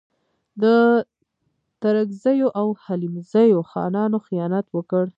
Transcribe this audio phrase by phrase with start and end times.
[0.61, 0.63] د
[1.83, 5.03] ترکزیو او حلیمزیو خانانو خیانت وکړ.